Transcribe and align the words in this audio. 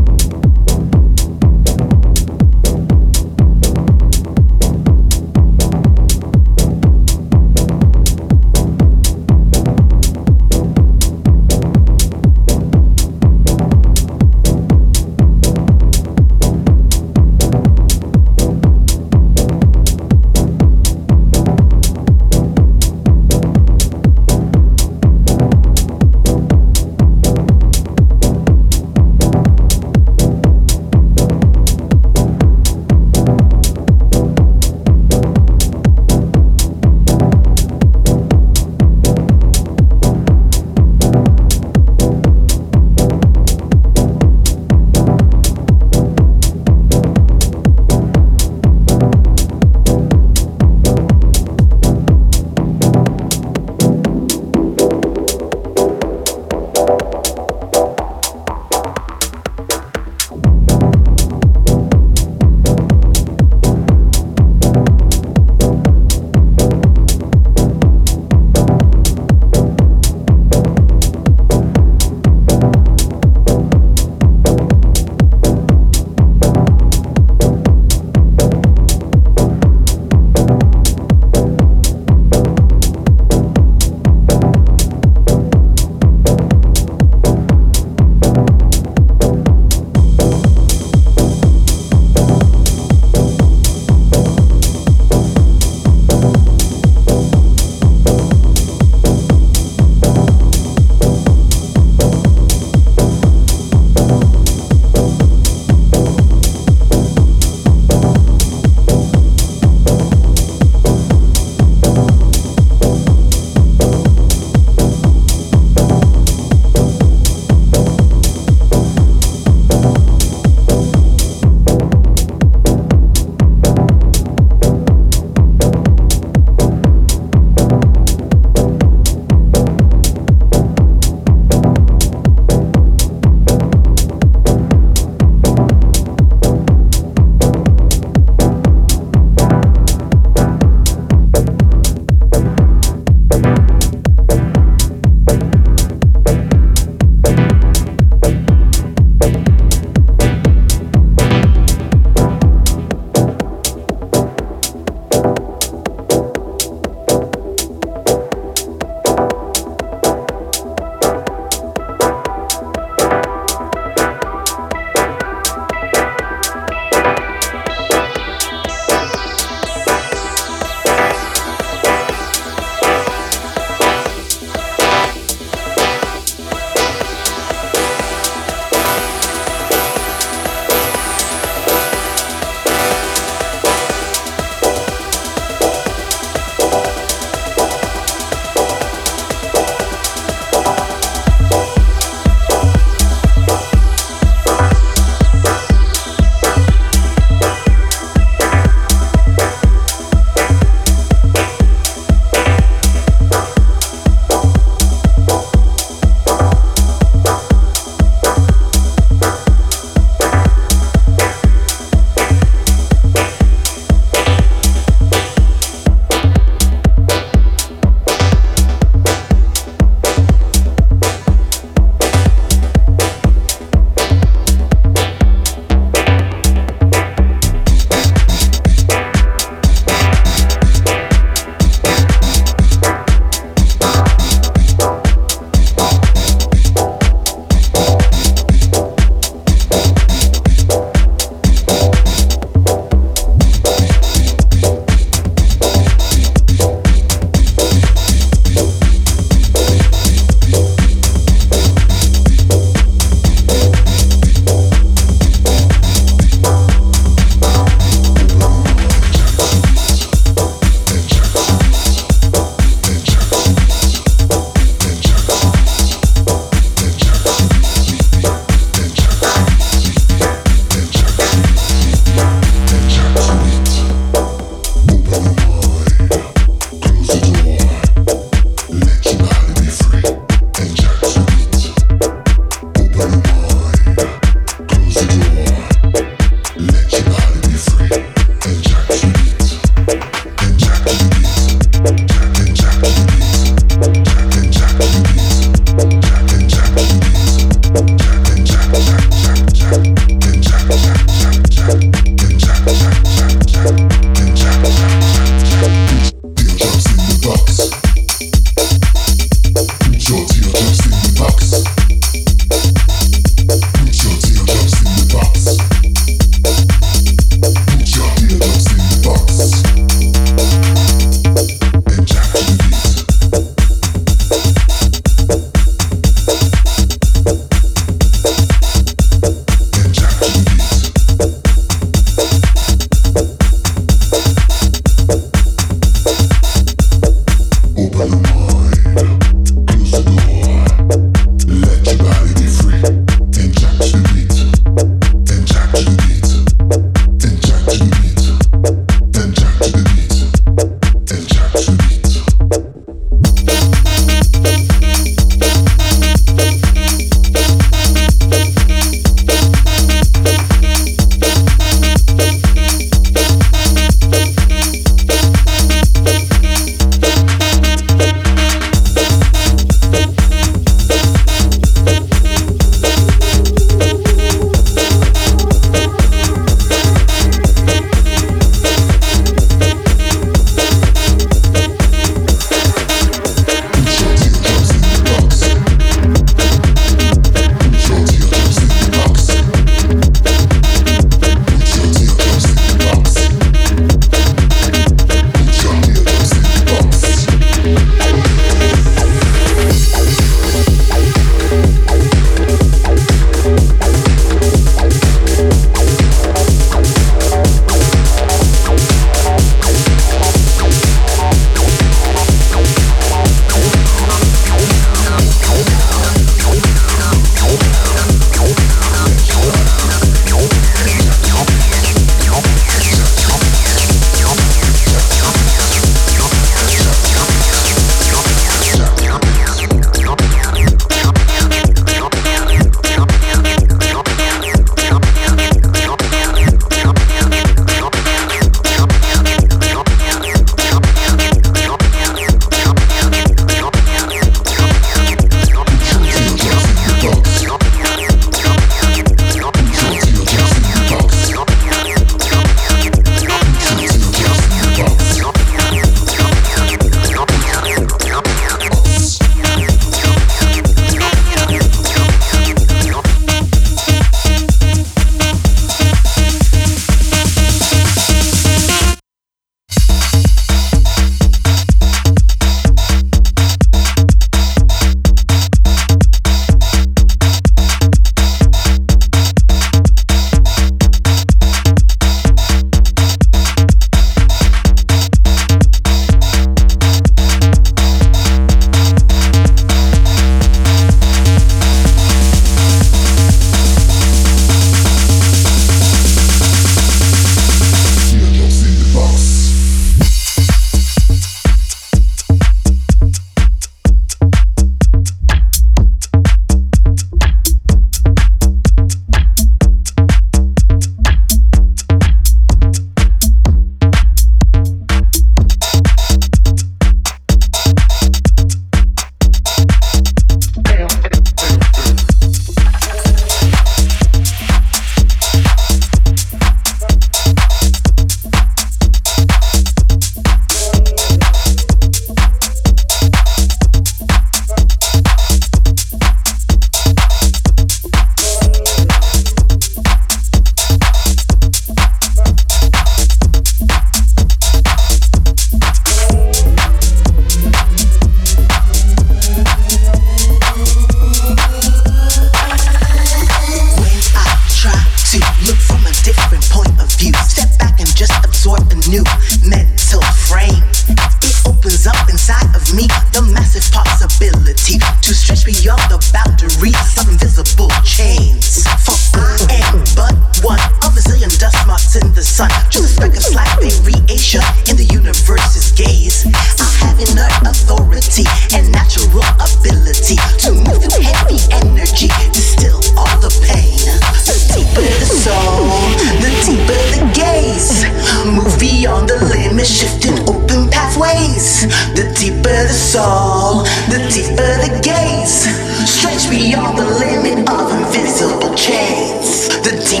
Bertie, 599.84 600.00